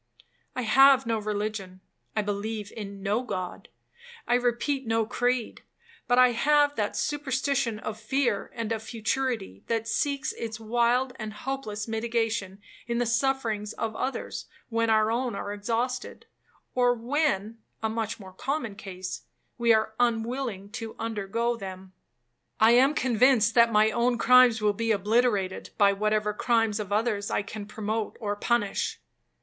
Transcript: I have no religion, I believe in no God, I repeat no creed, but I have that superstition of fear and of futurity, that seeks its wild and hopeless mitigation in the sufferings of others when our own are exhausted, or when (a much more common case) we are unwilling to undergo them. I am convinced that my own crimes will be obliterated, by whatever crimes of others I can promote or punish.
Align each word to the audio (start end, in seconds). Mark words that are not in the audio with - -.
I 0.55 0.63
have 0.63 1.05
no 1.05 1.19
religion, 1.19 1.79
I 2.15 2.23
believe 2.23 2.71
in 2.75 3.03
no 3.03 3.21
God, 3.21 3.69
I 4.27 4.33
repeat 4.33 4.87
no 4.87 5.05
creed, 5.05 5.61
but 6.07 6.17
I 6.17 6.31
have 6.31 6.73
that 6.75 6.97
superstition 6.97 7.77
of 7.77 7.99
fear 7.99 8.49
and 8.55 8.71
of 8.71 8.81
futurity, 8.81 9.63
that 9.67 9.87
seeks 9.87 10.31
its 10.33 10.59
wild 10.59 11.13
and 11.19 11.31
hopeless 11.31 11.87
mitigation 11.87 12.59
in 12.87 12.97
the 12.97 13.05
sufferings 13.05 13.73
of 13.73 13.95
others 13.95 14.47
when 14.69 14.89
our 14.89 15.11
own 15.11 15.35
are 15.35 15.53
exhausted, 15.53 16.25
or 16.73 16.95
when 16.95 17.59
(a 17.83 17.87
much 17.87 18.19
more 18.19 18.33
common 18.33 18.73
case) 18.73 19.21
we 19.59 19.71
are 19.71 19.93
unwilling 19.99 20.71
to 20.71 20.95
undergo 20.97 21.55
them. 21.55 21.93
I 22.59 22.71
am 22.71 22.95
convinced 22.95 23.53
that 23.53 23.71
my 23.71 23.91
own 23.91 24.17
crimes 24.17 24.61
will 24.63 24.73
be 24.73 24.91
obliterated, 24.91 25.69
by 25.77 25.93
whatever 25.93 26.33
crimes 26.33 26.79
of 26.79 26.91
others 26.91 27.29
I 27.29 27.43
can 27.43 27.67
promote 27.67 28.17
or 28.19 28.35
punish. 28.35 28.99